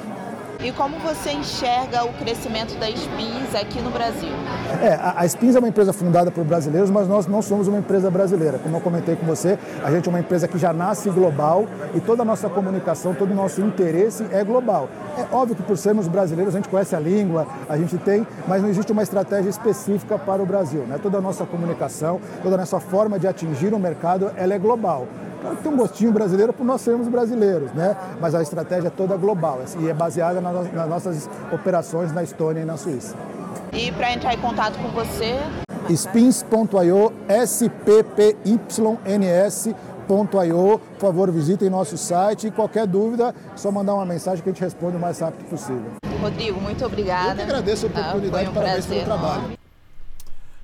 E 0.62 0.70
como 0.72 0.98
você 0.98 1.32
enxerga 1.32 2.04
o 2.04 2.12
crescimento 2.12 2.78
da 2.78 2.86
Spins 2.90 3.54
aqui 3.54 3.80
no 3.80 3.90
Brasil? 3.90 4.28
É, 4.82 4.92
a, 5.02 5.26
Spins 5.26 5.56
é 5.56 5.58
uma 5.58 5.68
empresa 5.68 5.90
fundada 5.90 6.30
por 6.30 6.44
brasileiros, 6.44 6.90
mas 6.90 7.08
nós 7.08 7.26
não 7.26 7.40
somos 7.40 7.66
uma 7.66 7.78
empresa 7.78 8.10
brasileira. 8.10 8.58
Como 8.58 8.76
eu 8.76 8.80
comentei 8.82 9.16
com 9.16 9.24
você, 9.24 9.58
a 9.82 9.90
gente 9.90 10.06
é 10.06 10.10
uma 10.10 10.20
empresa 10.20 10.46
que 10.46 10.58
já 10.58 10.70
nasce 10.70 11.08
global 11.08 11.66
e 11.94 12.00
toda 12.00 12.22
a 12.22 12.26
nossa 12.26 12.50
comunicação, 12.50 13.14
todo 13.14 13.30
o 13.30 13.34
nosso 13.34 13.62
interesse 13.62 14.26
é 14.30 14.44
global. 14.44 14.90
É 15.16 15.34
óbvio 15.34 15.56
que 15.56 15.62
por 15.62 15.78
sermos 15.78 16.06
brasileiros 16.06 16.54
a 16.54 16.58
gente 16.58 16.68
conhece 16.68 16.94
a 16.94 17.00
língua, 17.00 17.46
a 17.66 17.78
gente 17.78 17.96
tem, 17.96 18.26
mas 18.46 18.60
não 18.60 18.68
existe 18.68 18.92
uma 18.92 19.02
estratégia 19.02 19.48
específica 19.48 20.18
para 20.18 20.42
o 20.42 20.46
Brasil. 20.46 20.82
Né? 20.82 20.98
Toda 21.02 21.16
a 21.16 21.20
nossa 21.22 21.46
comunicação, 21.46 22.20
toda 22.42 22.56
a 22.56 22.58
nossa 22.58 22.78
forma 22.78 23.18
de 23.18 23.26
atingir 23.26 23.72
o 23.72 23.78
mercado, 23.78 24.30
ela 24.36 24.52
é 24.52 24.58
global. 24.58 25.08
Claro 25.40 25.56
que 25.56 25.62
tem 25.62 25.72
um 25.72 25.76
gostinho 25.76 26.12
brasileiro 26.12 26.52
por 26.52 26.64
nós 26.64 26.80
sermos 26.80 27.08
brasileiros, 27.08 27.72
né? 27.72 27.96
Mas 28.20 28.34
a 28.34 28.42
estratégia 28.42 28.88
é 28.88 28.90
toda 28.90 29.16
global 29.16 29.60
e 29.78 29.88
é 29.88 29.94
baseada 29.94 30.40
nas 30.40 30.88
nossas 30.88 31.30
operações 31.52 32.12
na 32.12 32.22
Estônia 32.22 32.62
e 32.62 32.64
na 32.64 32.76
Suíça. 32.76 33.14
E 33.72 33.90
para 33.92 34.12
entrar 34.12 34.34
em 34.34 34.38
contato 34.38 34.76
com 34.78 34.88
você? 34.88 35.38
spins.io, 35.88 37.12
S-P-P-Y-N-S.io. 37.28 37.70
Por 40.78 41.00
favor, 41.00 41.30
visitem 41.30 41.70
nosso 41.70 41.96
site 41.96 42.48
e 42.48 42.50
qualquer 42.50 42.86
dúvida, 42.86 43.28
é 43.28 43.56
só 43.56 43.70
mandar 43.70 43.94
uma 43.94 44.04
mensagem 44.04 44.42
que 44.42 44.50
a 44.50 44.52
gente 44.52 44.62
responde 44.62 44.96
o 44.96 45.00
mais 45.00 45.20
rápido 45.20 45.48
possível. 45.48 45.92
Rodrigo, 46.20 46.60
muito 46.60 46.84
obrigada. 46.84 47.30
Eu 47.30 47.36
que 47.36 47.42
agradeço 47.42 47.86
a 47.86 47.88
oportunidade, 47.88 48.46
ah, 48.46 48.50
um 48.50 48.54
parabéns 48.54 48.86
pelo 48.86 49.04
trabalho. 49.04 49.59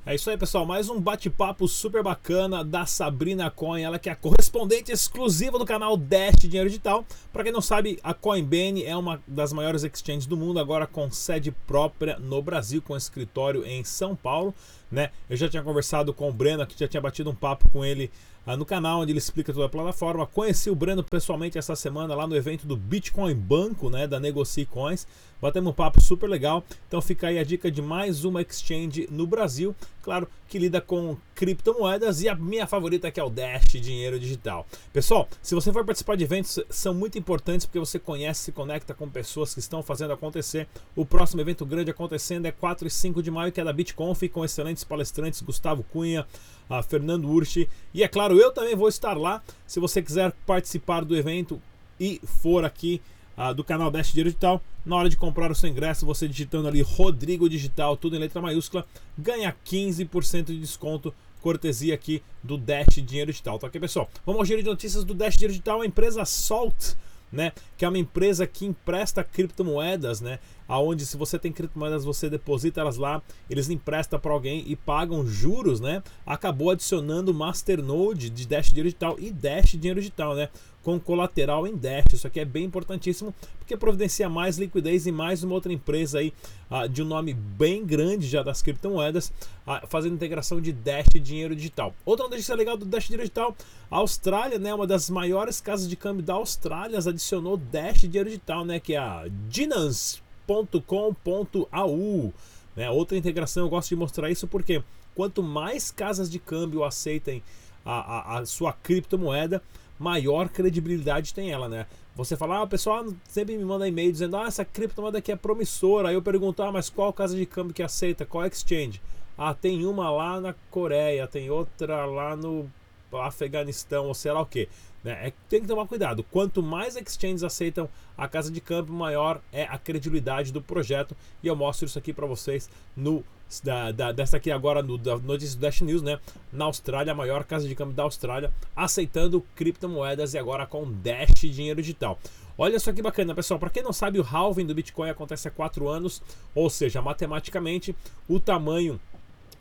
É 0.09 0.15
isso 0.15 0.31
aí, 0.31 0.39
pessoal. 0.39 0.65
Mais 0.65 0.89
um 0.89 1.01
bate-papo 1.01 1.67
super 1.67 2.01
bacana 2.01 2.63
da 2.63 2.87
Sabrina 2.87 3.51
Coin, 3.51 3.83
ela 3.83 3.99
que 3.99 4.09
é 4.09 4.13
a 4.13 4.15
correspondente 4.15 4.93
exclusiva 4.93 5.59
do 5.59 5.65
canal 5.65 5.97
Dash 5.97 6.37
Dinheiro 6.37 6.69
Digital. 6.69 7.05
Para 7.33 7.43
quem 7.43 7.53
não 7.53 7.61
sabe, 7.61 7.99
a 8.05 8.15
Coinbase 8.15 8.85
é 8.85 8.97
uma 8.97 9.21
das 9.27 9.53
maiores 9.53 9.83
exchanges 9.83 10.25
do 10.25 10.37
mundo, 10.37 10.61
agora 10.61 10.87
com 10.87 11.11
sede 11.11 11.51
própria 11.51 12.21
no 12.21 12.41
Brasil, 12.41 12.81
com 12.81 12.97
escritório 12.97 13.67
em 13.67 13.83
São 13.83 14.15
Paulo. 14.15 14.55
Né? 14.93 15.11
Eu 15.29 15.37
já 15.37 15.49
tinha 15.49 15.65
conversado 15.65 16.15
com 16.15 16.29
o 16.29 16.33
Breno, 16.33 16.65
que 16.65 16.79
já 16.79 16.87
tinha 16.87 17.01
batido 17.01 17.29
um 17.29 17.35
papo 17.35 17.69
com 17.71 17.85
ele 17.85 18.09
ah, 18.47 18.57
no 18.57 18.65
canal, 18.65 19.01
onde 19.01 19.11
ele 19.11 19.19
explica 19.19 19.53
toda 19.53 19.67
a 19.67 19.69
plataforma. 19.69 20.25
Conheci 20.25 20.71
o 20.71 20.75
Breno 20.77 21.03
pessoalmente 21.03 21.59
essa 21.59 21.75
semana 21.75 22.15
lá 22.15 22.29
no 22.29 22.37
evento 22.37 22.65
do 22.65 22.77
Bitcoin 22.77 23.35
Banco, 23.35 23.91
né, 23.91 24.07
da 24.07 24.21
Negocie 24.21 24.65
Coins. 24.65 25.05
Batemos 25.43 25.73
um 25.73 25.75
papo 25.75 26.01
super 26.01 26.31
legal. 26.31 26.63
Então 26.87 27.03
fica 27.03 27.27
aí 27.27 27.41
a 27.41 27.45
dica 27.45 27.69
de 27.69 27.83
mais 27.83 28.25
uma 28.25 28.41
exchange 28.41 29.09
no 29.11 29.27
Brasil, 29.27 29.75
claro, 30.07 30.29
que 30.49 30.57
lida 30.57 30.81
com 30.81 31.17
criptomoedas 31.35 32.23
e 32.23 32.29
a 32.29 32.35
minha 32.37 32.65
favorita 32.65 33.11
que 33.11 33.19
é 33.19 33.25
o 33.25 33.29
Dash 33.29 33.73
Dinheiro 33.73 34.21
Digital. 34.21 34.65
Pessoal, 34.93 35.29
se 35.43 35.53
você 35.53 35.73
for 35.73 35.85
participar 35.85 36.17
de 36.17 36.23
eventos, 36.23 36.61
são 36.71 36.95
muito 36.95 37.19
importantes 37.19 37.67
porque 37.67 37.81
você 37.81 37.99
conhece, 37.99 38.45
se 38.45 38.53
conecta 38.53 38.95
com 38.95 39.11
pessoas 39.11 39.53
que 39.53 39.59
estão 39.59 39.83
fazendo 39.83 40.13
acontecer. 40.13 40.69
O 40.95 41.05
próximo 41.05 41.41
evento 41.41 41.67
grande 41.67 41.91
acontecendo 41.91 42.47
é 42.47 42.53
4 42.53 42.87
e 42.87 42.91
5 42.91 43.21
de 43.21 43.33
maio, 43.33 43.51
que 43.51 43.61
é 43.61 43.65
da 43.65 43.73
BitConf, 43.73 44.23
com 44.29 44.45
excelentes 44.45 44.85
palestrantes 44.85 45.43
Gustavo 45.43 45.83
Cunha, 45.83 46.25
a 46.71 46.81
Fernando 46.85 47.29
Urchi. 47.29 47.69
E 47.93 48.05
é 48.05 48.09
claro, 48.09 48.39
eu 48.39 48.53
também 48.53 48.77
vou 48.77 48.89
estar 48.89 49.19
lá. 49.19 49.43
Se 49.67 49.81
você 49.81 50.01
quiser 50.01 50.33
participar 50.47 51.05
do 51.05 51.17
evento 51.17 51.61
e 51.99 52.21
for 52.25 52.65
aqui 52.65 53.03
uh, 53.37 53.55
do 53.55 53.65
canal 53.65 53.91
Dash 53.91 54.13
Digital, 54.13 54.63
na 54.85 54.97
hora 54.97 55.09
de 55.09 55.17
comprar 55.17 55.51
o 55.51 55.55
seu 55.55 55.69
ingresso, 55.69 56.07
você 56.07 56.29
digitando 56.29 56.69
ali 56.69 56.83
Rodrigo 56.83 57.49
Digital, 57.49 57.97
tudo 57.97 58.17
em 58.17 58.19
letra 58.19 58.41
maiúscula, 58.41 58.87
ganha 59.19 59.55
15% 59.65 60.47
de 60.47 60.59
desconto 60.59 61.15
cortesia 61.41 61.95
aqui 61.95 62.23
do 62.43 62.57
Dash 62.57 62.97
Dinheiro 62.97 63.31
Digital, 63.31 63.59
tá 63.59 63.67
ok, 63.67 63.81
pessoal? 63.81 64.11
Vamos 64.25 64.41
ao 64.41 64.45
giro 64.47 64.63
de 64.63 64.69
notícias 64.69 65.05
do 65.05 65.15
Dash 65.15 65.35
Dinheiro 65.35 65.53
Digital, 65.53 65.83
a 65.83 65.87
empresa 65.87 66.25
Salt 66.25 66.97
né? 67.31 67.53
Que 67.77 67.85
é 67.85 67.89
uma 67.89 67.99
empresa 67.99 68.47
que 68.47 68.65
empresta 68.65 69.23
criptomoedas, 69.23 70.21
né? 70.21 70.39
Aonde 70.69 71.07
se 71.07 71.17
você 71.17 71.39
tem 71.39 71.53
criptomoedas, 71.53 72.05
você 72.05 72.29
deposita 72.29 72.81
elas 72.81 72.97
lá, 72.97 73.23
eles 73.49 73.71
emprestam 73.71 74.19
para 74.19 74.33
alguém 74.33 74.65
e 74.67 74.75
pagam 74.75 75.27
juros, 75.27 75.81
né? 75.81 76.03
Acabou 76.25 76.71
adicionando 76.71 77.33
Masternode 77.33 78.31
de 78.31 78.47
Dash 78.47 78.69
Dinheiro 78.69 78.89
Digital 78.89 79.17
e 79.19 79.31
Dash 79.31 79.73
Dinheiro 79.73 80.01
Digital, 80.01 80.35
né? 80.35 80.49
Com 80.83 80.99
colateral 80.99 81.67
em 81.67 81.77
Dash. 81.77 82.13
Isso 82.13 82.27
aqui 82.27 82.41
é 82.41 82.45
bem 82.45 82.65
importantíssimo 82.65 83.35
porque 83.59 83.77
providencia 83.77 84.29
mais 84.29 84.59
liquidez 84.59 85.07
e 85.07 85.13
mais 85.13 85.43
uma 85.43 85.55
outra 85.55 85.73
empresa 85.73 86.19
aí 86.21 86.33
uh, 86.71 86.89
de 86.89 87.03
um 87.03 87.07
nome 87.07 87.35
bem 87.35 87.85
grande 87.85 88.27
já 88.27 88.43
das 88.43 88.63
criptomoedas, 88.63 89.33
uh, 89.67 89.87
fazendo 89.89 90.15
integração 90.15 90.61
de 90.61 90.73
Dash 90.73 91.07
Dinheiro 91.21 91.55
Digital. 91.55 91.93
Outra 92.05 92.29
notícia 92.29 92.55
legal 92.55 92.77
do 92.77 92.85
Dash 92.85 93.05
Dinheiro 93.05 93.23
Digital, 93.23 93.57
a 93.91 93.97
Austrália, 93.97 94.59
né? 94.59 94.73
Uma 94.75 94.87
das 94.87 95.11
maiores 95.11 95.61
casas 95.61 95.89
de 95.89 95.97
câmbio 95.97 96.23
da 96.23 96.35
Austrália 96.35 96.99
adicionou 96.99 97.57
Dash 97.57 98.01
Dinheiro 98.01 98.29
Digital, 98.29 98.65
né? 98.65 98.79
Que 98.79 98.95
é 98.95 98.99
a 98.99 99.27
Dinance 99.49 100.26
.com.au. 100.47 102.33
Né? 102.75 102.91
Outra 102.91 103.17
integração, 103.17 103.65
eu 103.65 103.69
gosto 103.69 103.89
de 103.89 103.97
mostrar 103.97 104.31
isso 104.31 104.47
porque 104.47 104.83
quanto 105.15 105.43
mais 105.43 105.91
casas 105.91 106.31
de 106.31 106.39
câmbio 106.39 106.85
aceitem 106.85 107.43
a, 107.85 108.35
a, 108.35 108.39
a 108.39 108.47
sua 108.47 108.73
criptomoeda, 108.73 109.63
maior 109.99 110.49
credibilidade 110.49 111.33
tem 111.33 111.51
ela, 111.51 111.69
né? 111.69 111.87
Você 112.17 112.37
fala, 112.37 112.57
ah, 112.57 112.63
o 112.63 112.69
pessoal 112.69 113.05
sempre 113.29 113.57
me 113.57 113.65
manda 113.65 113.87
e-mail 113.87 114.11
dizendo, 114.11 114.37
ah, 114.37 114.47
essa 114.47 114.65
criptomoeda 114.65 115.19
aqui 115.19 115.31
é 115.31 115.37
promissora. 115.37 116.09
Aí 116.09 116.15
eu 116.15 116.23
pergunto, 116.23 116.63
ah, 116.63 116.73
mas 116.73 116.89
qual 116.89 117.13
casa 117.13 117.37
de 117.37 117.45
câmbio 117.45 117.75
que 117.75 117.83
aceita? 117.83 118.25
Qual 118.25 118.45
exchange? 118.47 119.01
Ah, 119.37 119.53
tem 119.53 119.85
uma 119.85 120.11
lá 120.11 120.41
na 120.41 120.55
Coreia, 120.71 121.27
tem 121.27 121.51
outra 121.51 122.07
lá 122.07 122.35
no 122.35 122.71
Afeganistão 123.13 124.07
ou 124.07 124.15
sei 124.15 124.33
lá 124.33 124.41
o 124.41 124.47
que. 124.47 124.69
Né? 125.03 125.29
É, 125.29 125.33
tem 125.49 125.61
que 125.61 125.69
tomar 125.69 125.87
cuidado. 125.87 126.25
Quanto 126.25 126.63
mais 126.63 126.97
exchanges 126.97 127.45
aceitam 127.45 127.89
a 128.19 128.27
casa 128.27 128.51
de 128.51 128.61
câmbio, 128.61 128.93
maior 128.93 129.41
é 129.53 129.65
a 129.65 129.79
credibilidade 129.79 130.53
do 130.53 130.61
projeto. 130.61 131.17
E 131.43 131.47
eu 131.47 131.55
mostro 131.55 131.87
isso 131.87 131.99
aqui 131.99 132.13
para 132.13 132.27
vocês 132.27 132.69
no 132.97 133.25
da, 133.63 133.93
da, 133.93 134.11
dessa 134.11 134.37
aqui 134.37 134.51
agora 134.51 134.83
no 134.83 134.99
da 134.99 135.17
notícia 135.19 135.57
do 135.57 135.61
Dash 135.61 135.81
News, 135.81 136.03
né? 136.03 136.19
Na 136.53 136.65
Austrália, 136.65 137.13
a 137.13 137.15
maior 137.15 137.45
casa 137.45 137.69
de 137.69 137.75
câmbio 137.77 137.95
da 137.95 138.03
Austrália, 138.03 138.53
aceitando 138.75 139.45
criptomoedas 139.55 140.35
e 140.35 140.39
agora 140.39 140.67
com 140.67 140.91
Dash 140.91 141.41
dinheiro 141.41 141.81
digital. 141.81 142.19
Olha 142.59 142.81
só 142.81 142.93
que 142.93 143.03
bacana, 143.03 143.35
pessoal. 143.35 143.61
Para 143.61 143.71
quem 143.71 143.83
não 143.83 143.93
sabe, 143.93 144.19
o 144.19 144.25
halving 144.25 144.67
do 144.67 144.75
Bitcoin 144.75 145.11
acontece 145.11 145.47
há 145.47 145.51
quatro 145.51 145.89
anos, 145.89 146.23
ou 146.55 146.71
seja, 146.71 147.03
matematicamente, 147.03 147.95
o 148.27 148.41
tamanho 148.41 148.99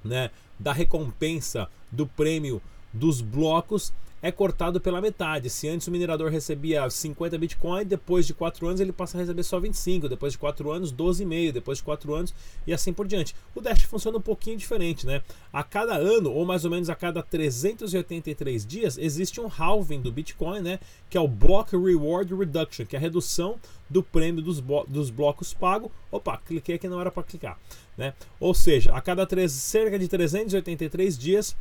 né, 0.03 0.31
da 0.57 0.71
recompensa 0.71 1.67
do 1.91 2.07
prêmio 2.07 2.61
dos 2.95 3.21
blocos 3.21 3.93
é 4.25 4.31
cortado 4.31 4.81
pela 4.81 4.99
metade. 4.99 5.51
Se 5.51 5.69
antes 5.69 5.87
o 5.87 5.91
minerador 5.91 6.31
recebia 6.31 6.89
50 6.89 7.37
Bitcoin, 7.37 7.85
depois 7.85 8.25
de 8.25 8.33
4 8.33 8.67
anos 8.67 8.81
ele 8.81 8.91
passa 8.91 9.15
a 9.15 9.21
receber 9.21 9.43
só 9.43 9.59
25, 9.59 10.09
depois 10.09 10.33
de 10.33 10.39
4 10.39 10.71
anos 10.71 10.91
12,5, 10.91 11.51
depois 11.51 11.77
de 11.77 11.83
4 11.83 12.15
anos 12.15 12.33
e 12.65 12.73
assim 12.73 12.91
por 12.91 13.07
diante. 13.07 13.35
O 13.53 13.61
Dash 13.61 13.83
funciona 13.83 14.17
um 14.17 14.21
pouquinho 14.21 14.57
diferente, 14.57 15.05
né? 15.05 15.21
A 15.53 15.63
cada 15.63 15.95
ano, 15.95 16.31
ou 16.31 16.43
mais 16.43 16.65
ou 16.65 16.71
menos 16.71 16.89
a 16.89 16.95
cada 16.95 17.21
383 17.21 18.65
dias, 18.65 18.97
existe 18.97 19.39
um 19.39 19.47
halving 19.47 20.01
do 20.01 20.11
Bitcoin, 20.11 20.61
né? 20.61 20.79
Que 21.07 21.19
é 21.19 21.21
o 21.21 21.27
Block 21.27 21.77
Reward 21.77 22.33
Reduction, 22.33 22.87
que 22.87 22.95
é 22.95 22.99
a 22.99 23.01
redução 23.01 23.59
do 23.87 24.01
prêmio 24.01 24.41
dos, 24.41 24.59
dos 24.87 25.11
blocos 25.11 25.53
pago. 25.53 25.91
Opa, 26.11 26.41
cliquei 26.43 26.77
aqui 26.77 26.87
não 26.87 26.99
era 26.99 27.11
para 27.11 27.21
clicar, 27.21 27.59
né? 27.95 28.15
Ou 28.39 28.55
seja, 28.55 28.91
a 28.91 29.01
cada 29.01 29.23
3, 29.23 29.51
cerca 29.51 29.99
de 29.99 30.07
383 30.07 31.15
dias 31.15 31.55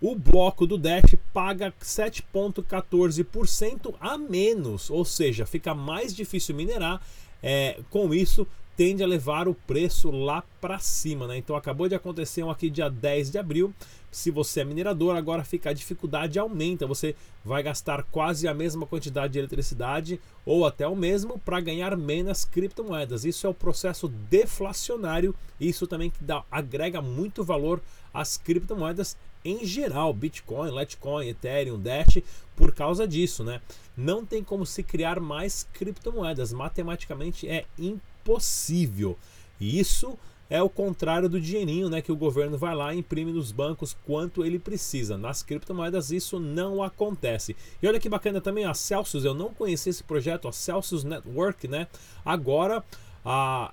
o 0.00 0.14
bloco 0.14 0.66
do 0.66 0.76
Dash 0.76 1.14
paga 1.32 1.72
7,14% 1.80 3.94
a 4.00 4.18
menos, 4.18 4.90
ou 4.90 5.04
seja, 5.04 5.46
fica 5.46 5.72
mais 5.74 6.14
difícil 6.14 6.54
minerar. 6.54 7.00
É, 7.42 7.80
com 7.90 8.14
isso, 8.14 8.46
tende 8.76 9.02
a 9.02 9.06
levar 9.06 9.48
o 9.48 9.54
preço 9.54 10.10
lá 10.10 10.44
para 10.60 10.78
cima, 10.78 11.26
né? 11.26 11.38
Então 11.38 11.56
acabou 11.56 11.88
de 11.88 11.94
acontecer 11.94 12.42
um 12.42 12.50
aqui 12.50 12.68
dia 12.68 12.90
10 12.90 13.30
de 13.30 13.38
abril. 13.38 13.72
Se 14.10 14.30
você 14.30 14.60
é 14.60 14.64
minerador, 14.64 15.16
agora 15.16 15.44
fica 15.44 15.70
a 15.70 15.72
dificuldade 15.72 16.38
aumenta. 16.38 16.86
Você 16.86 17.14
vai 17.44 17.62
gastar 17.62 18.02
quase 18.04 18.46
a 18.46 18.54
mesma 18.54 18.86
quantidade 18.86 19.32
de 19.32 19.38
eletricidade 19.38 20.20
ou 20.44 20.66
até 20.66 20.86
o 20.86 20.96
mesmo 20.96 21.38
para 21.38 21.60
ganhar 21.60 21.96
menos 21.96 22.44
criptomoedas. 22.44 23.24
Isso 23.24 23.46
é 23.46 23.50
o 23.50 23.54
processo 23.54 24.08
deflacionário. 24.08 25.34
Isso 25.58 25.86
também 25.86 26.10
que 26.10 26.22
dá, 26.22 26.44
agrega 26.50 27.00
muito 27.00 27.42
valor 27.42 27.80
às 28.12 28.36
criptomoedas 28.36 29.16
em 29.48 29.64
geral, 29.64 30.12
Bitcoin, 30.12 30.76
Litecoin, 30.76 31.28
Ethereum, 31.28 31.78
Dash, 31.78 32.18
por 32.54 32.74
causa 32.74 33.06
disso, 33.06 33.44
né? 33.44 33.60
Não 33.96 34.24
tem 34.24 34.42
como 34.42 34.66
se 34.66 34.82
criar 34.82 35.20
mais 35.20 35.66
criptomoedas. 35.72 36.52
Matematicamente 36.52 37.48
é 37.48 37.64
impossível 37.78 38.16
possível. 38.26 39.16
E 39.60 39.78
isso 39.78 40.18
é 40.50 40.60
o 40.60 40.68
contrário 40.68 41.28
do 41.28 41.40
dinheirinho, 41.40 41.88
né, 41.88 42.02
que 42.02 42.12
o 42.12 42.16
governo 42.16 42.58
vai 42.58 42.74
lá 42.74 42.92
e 42.92 42.98
imprime 42.98 43.32
nos 43.32 43.50
bancos 43.52 43.96
quanto 44.04 44.44
ele 44.44 44.58
precisa. 44.58 45.16
Nas 45.16 45.42
criptomoedas 45.42 46.10
isso 46.10 46.38
não 46.38 46.82
acontece. 46.82 47.56
E 47.80 47.86
olha 47.86 48.00
que 48.00 48.08
bacana 48.08 48.40
também 48.40 48.64
a 48.64 48.74
Celsius, 48.74 49.24
eu 49.24 49.34
não 49.34 49.54
conhecia 49.54 49.90
esse 49.90 50.04
projeto, 50.04 50.46
a 50.46 50.52
Celsius 50.52 51.04
Network, 51.04 51.66
né? 51.66 51.86
Agora 52.24 52.84
a 53.24 53.72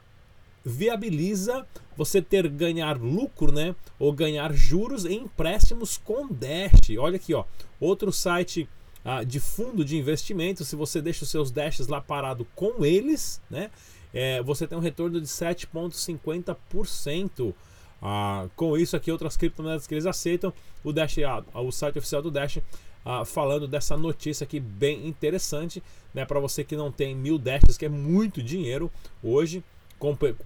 viabiliza 0.65 1.65
você 1.96 2.20
ter 2.22 2.48
ganhar 2.48 2.98
lucro, 2.98 3.51
né, 3.51 3.75
ou 4.00 4.13
ganhar 4.13 4.51
juros 4.53 5.05
em 5.05 5.24
empréstimos 5.24 5.98
com 5.98 6.27
Dash. 6.27 6.89
Olha 6.98 7.17
aqui, 7.17 7.34
ó, 7.34 7.43
outro 7.79 8.12
site 8.12 8.67
ah, 9.05 9.24
de 9.24 9.39
fundo 9.39 9.86
de 9.86 9.98
investimento, 9.98 10.65
se 10.65 10.75
você 10.75 11.01
deixa 11.01 11.24
os 11.24 11.29
seus 11.29 11.51
Dashes 11.51 11.88
lá 11.88 12.01
parado 12.01 12.48
com 12.55 12.84
eles, 12.86 13.41
né, 13.50 13.72
é, 14.13 14.41
você 14.41 14.67
tem 14.67 14.77
um 14.77 14.82
retorno 14.82 15.20
de 15.20 15.27
7,50%. 15.27 17.53
Ah, 18.05 18.48
com 18.58 18.77
isso 18.77 18.98
aqui, 18.98 19.10
outras 19.12 19.38
criptomoedas 19.38 19.88
que 19.88 19.93
eles 19.93 20.05
aceitam, 20.05 20.51
o 20.84 20.91
Dash, 20.91 21.15
o 21.53 21.72
site 21.72 22.00
oficial 22.00 22.22
do 22.22 22.29
Dash 22.29 22.60
ah, 23.05 23.25
falando 23.25 23.67
dessa 23.67 23.98
notícia 23.98 24.43
aqui 24.43 24.60
bem 24.60 25.08
interessante, 25.08 25.84
né, 26.13 26.25
para 26.25 26.39
você 26.39 26.63
que 26.63 26.75
não 26.75 26.91
tem 26.91 27.15
mil 27.15 27.38
Dashes, 27.38 27.77
que 27.77 27.86
é 27.86 27.89
muito 27.89 28.41
dinheiro 28.41 28.91
hoje, 29.22 29.63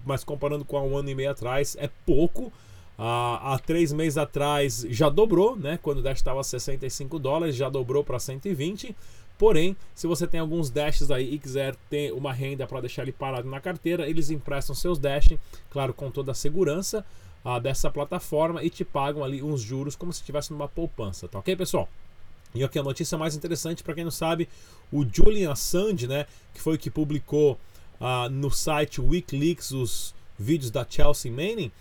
mas 0.04 0.24
comparando 0.24 0.64
com 0.64 0.76
há 0.76 0.82
um 0.82 0.96
ano 0.96 1.10
e 1.10 1.14
meio 1.14 1.30
atrás, 1.30 1.76
é 1.78 1.88
pouco. 2.06 2.52
Ah, 2.98 3.54
há 3.54 3.58
três 3.58 3.92
meses 3.92 4.18
atrás 4.18 4.84
já 4.90 5.08
dobrou, 5.08 5.56
né? 5.56 5.78
Quando 5.80 5.98
o 5.98 6.02
Dash 6.02 6.18
estava 6.18 6.40
a 6.40 6.44
65 6.44 7.18
dólares, 7.18 7.54
já 7.54 7.68
dobrou 7.68 8.02
para 8.02 8.18
120. 8.18 8.94
Porém, 9.38 9.76
se 9.94 10.08
você 10.08 10.26
tem 10.26 10.40
alguns 10.40 10.68
dashes 10.68 11.12
aí 11.12 11.32
e 11.32 11.38
quiser 11.38 11.76
ter 11.88 12.12
uma 12.12 12.32
renda 12.32 12.66
para 12.66 12.80
deixar 12.80 13.02
ele 13.02 13.12
parado 13.12 13.48
na 13.48 13.60
carteira, 13.60 14.08
eles 14.08 14.30
emprestam 14.30 14.74
seus 14.74 14.98
dash, 14.98 15.32
claro, 15.70 15.94
com 15.94 16.10
toda 16.10 16.32
a 16.32 16.34
segurança 16.34 17.04
ah, 17.44 17.60
dessa 17.60 17.88
plataforma 17.88 18.64
e 18.64 18.68
te 18.68 18.84
pagam 18.84 19.22
ali 19.22 19.40
uns 19.40 19.60
juros 19.60 19.94
como 19.94 20.12
se 20.12 20.20
estivesse 20.20 20.52
numa 20.52 20.66
poupança, 20.66 21.28
tá 21.28 21.38
ok, 21.38 21.54
pessoal? 21.54 21.88
E 22.52 22.64
aqui 22.64 22.80
a 22.80 22.82
notícia 22.82 23.16
mais 23.16 23.36
interessante, 23.36 23.84
para 23.84 23.94
quem 23.94 24.02
não 24.02 24.10
sabe, 24.10 24.48
o 24.90 25.04
Julian 25.04 25.52
Assange, 25.52 26.08
né, 26.08 26.26
que 26.52 26.60
foi 26.60 26.74
o 26.74 26.78
que 26.78 26.90
publicou 26.90 27.58
ah, 28.00 28.28
no 28.28 28.50
site 28.50 29.00
Wikileaks 29.00 29.70
os 29.72 30.14
vídeos 30.38 30.70
da 30.70 30.86
Chelsea 30.88 31.30
Manning, 31.30 31.72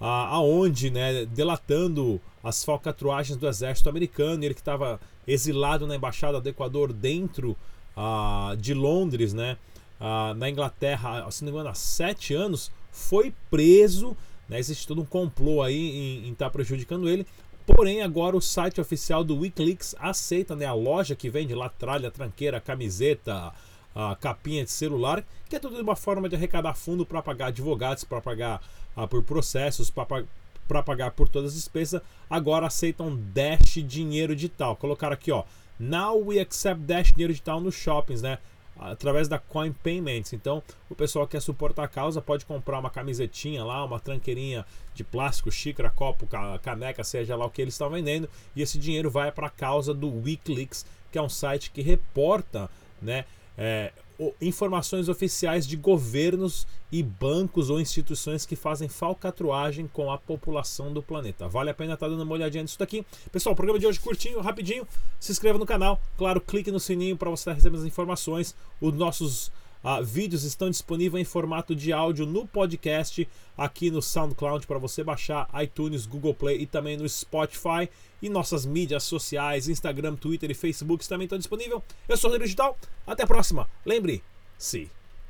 ah, 0.00 0.26
aonde, 0.28 0.90
né, 0.90 1.24
delatando 1.26 2.20
as 2.42 2.64
falcatruagens 2.64 3.38
do 3.38 3.48
exército 3.48 3.88
americano, 3.88 4.44
ele 4.44 4.54
que 4.54 4.60
estava 4.60 5.00
exilado 5.26 5.86
na 5.86 5.96
embaixada 5.96 6.40
do 6.40 6.48
Equador 6.48 6.92
dentro 6.92 7.56
ah, 7.96 8.54
de 8.58 8.74
Londres, 8.74 9.32
né, 9.32 9.56
ah, 10.00 10.34
na 10.34 10.50
Inglaterra, 10.50 11.30
se 11.30 11.44
não 11.44 11.52
me 11.52 11.58
engano, 11.58 11.70
há 11.70 11.74
sete 11.74 12.34
anos, 12.34 12.70
foi 12.90 13.32
preso. 13.50 14.16
Né, 14.48 14.58
existe 14.58 14.86
todo 14.86 15.00
um 15.00 15.04
complô 15.04 15.62
aí 15.62 16.26
em 16.26 16.32
estar 16.32 16.46
tá 16.46 16.50
prejudicando 16.50 17.08
ele. 17.08 17.26
Porém, 17.64 18.02
agora 18.02 18.36
o 18.36 18.40
site 18.40 18.80
oficial 18.80 19.22
do 19.22 19.38
Wikileaks 19.38 19.94
aceita 19.98 20.56
né, 20.56 20.66
a 20.66 20.74
loja 20.74 21.14
que 21.14 21.30
vende 21.30 21.54
lá 21.54 21.68
tralha, 21.68 22.10
tranqueira, 22.10 22.60
camiseta, 22.60 23.52
a 23.94 24.16
capinha 24.16 24.64
de 24.64 24.70
celular, 24.70 25.24
que 25.48 25.56
é 25.56 25.58
tudo 25.58 25.80
uma 25.80 25.96
forma 25.96 26.28
de 26.28 26.36
arrecadar 26.36 26.74
fundo 26.74 27.04
para 27.04 27.22
pagar 27.22 27.46
advogados, 27.46 28.04
para 28.04 28.20
pagar 28.20 28.62
ah, 28.96 29.06
por 29.06 29.22
processos, 29.22 29.90
para 29.90 30.82
pagar 30.82 31.10
por 31.12 31.28
todas 31.28 31.50
as 31.52 31.56
despesas. 31.56 32.00
Agora 32.28 32.66
aceitam 32.66 33.16
Dash 33.34 33.74
dinheiro 33.86 34.34
digital. 34.34 34.76
Colocaram 34.76 35.14
aqui, 35.14 35.30
ó. 35.30 35.44
Now 35.78 36.16
we 36.16 36.38
accept 36.38 36.82
Dash 36.82 37.12
dinheiro 37.12 37.32
digital 37.32 37.60
nos 37.60 37.74
shoppings, 37.74 38.22
né? 38.22 38.38
Através 38.78 39.28
da 39.28 39.38
Coin 39.38 39.72
Payments. 39.72 40.32
Então, 40.32 40.62
o 40.88 40.94
pessoal 40.94 41.26
que 41.26 41.32
quer 41.32 41.40
suportar 41.40 41.84
a 41.84 41.88
causa 41.88 42.22
pode 42.22 42.46
comprar 42.46 42.78
uma 42.78 42.90
camisetinha 42.90 43.62
lá, 43.62 43.84
uma 43.84 44.00
tranqueirinha 44.00 44.64
de 44.94 45.04
plástico, 45.04 45.52
xícara, 45.52 45.90
copo, 45.90 46.26
caneca, 46.62 47.04
seja 47.04 47.36
lá 47.36 47.44
o 47.44 47.50
que 47.50 47.60
eles 47.60 47.74
estão 47.74 47.90
vendendo. 47.90 48.28
E 48.56 48.62
esse 48.62 48.78
dinheiro 48.78 49.10
vai 49.10 49.30
para 49.30 49.48
a 49.48 49.50
causa 49.50 49.92
do 49.92 50.08
Wikileaks, 50.08 50.86
que 51.12 51.18
é 51.18 51.22
um 51.22 51.28
site 51.28 51.70
que 51.70 51.82
reporta, 51.82 52.70
né? 53.00 53.24
É, 53.56 53.92
informações 54.40 55.08
oficiais 55.08 55.66
de 55.66 55.76
governos 55.76 56.66
e 56.90 57.02
bancos 57.02 57.70
ou 57.70 57.80
instituições 57.80 58.44
que 58.44 58.54
fazem 58.54 58.88
falcatruagem 58.88 59.86
com 59.86 60.10
a 60.10 60.18
população 60.18 60.92
do 60.92 61.02
planeta. 61.02 61.48
Vale 61.48 61.70
a 61.70 61.74
pena 61.74 61.94
estar 61.94 62.06
tá 62.06 62.10
dando 62.10 62.22
uma 62.22 62.34
olhadinha 62.34 62.62
nisso 62.62 62.78
daqui. 62.78 63.04
Pessoal, 63.30 63.54
o 63.54 63.56
programa 63.56 63.78
de 63.78 63.86
hoje 63.86 63.98
curtinho, 63.98 64.40
rapidinho. 64.40 64.86
Se 65.18 65.32
inscreva 65.32 65.58
no 65.58 65.66
canal. 65.66 66.00
Claro, 66.16 66.40
clique 66.40 66.70
no 66.70 66.78
sininho 66.78 67.16
para 67.16 67.30
você 67.30 67.42
estar 67.42 67.52
recebendo 67.54 67.80
as 67.80 67.86
informações. 67.86 68.54
Os 68.80 68.92
nossos 68.92 69.50
Uh, 69.84 70.02
vídeos 70.02 70.44
estão 70.44 70.70
disponíveis 70.70 71.20
em 71.20 71.24
formato 71.24 71.74
de 71.74 71.92
áudio 71.92 72.24
no 72.24 72.46
podcast, 72.46 73.28
aqui 73.56 73.90
no 73.90 74.00
SoundCloud 74.00 74.66
para 74.66 74.78
você 74.78 75.02
baixar, 75.02 75.48
iTunes, 75.62 76.06
Google 76.06 76.34
Play 76.34 76.62
e 76.62 76.66
também 76.66 76.96
no 76.96 77.08
Spotify. 77.08 77.88
E 78.20 78.28
nossas 78.28 78.64
mídias 78.64 79.02
sociais, 79.02 79.68
Instagram, 79.68 80.14
Twitter 80.14 80.50
e 80.50 80.54
Facebook 80.54 81.06
também 81.08 81.24
estão 81.24 81.38
disponíveis. 81.38 81.82
Eu 82.08 82.16
sou 82.16 82.28
o 82.28 82.32
Rodrigo 82.32 82.44
Digital, 82.44 82.78
até 83.06 83.24
a 83.24 83.26
próxima. 83.26 83.68
Lembre-se, 83.84 84.88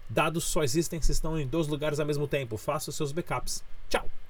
dados 0.08 0.44
só 0.44 0.62
existem 0.62 1.00
se 1.00 1.12
estão 1.12 1.38
em 1.38 1.46
dois 1.46 1.66
lugares 1.68 1.98
ao 1.98 2.06
mesmo 2.06 2.28
tempo. 2.28 2.58
Faça 2.58 2.90
os 2.90 2.96
seus 2.96 3.12
backups. 3.12 3.64
Tchau! 3.88 4.21